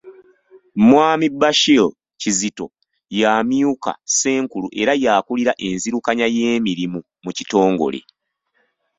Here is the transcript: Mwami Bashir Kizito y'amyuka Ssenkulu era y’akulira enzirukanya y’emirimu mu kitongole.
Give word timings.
Mwami 0.87 1.27
Bashir 1.39 1.85
Kizito 2.19 2.65
y'amyuka 3.19 3.91
Ssenkulu 4.07 4.67
era 4.81 4.93
y’akulira 5.03 5.53
enzirukanya 5.67 6.25
y’emirimu 6.35 6.99
mu 7.23 7.31
kitongole. 7.37 7.99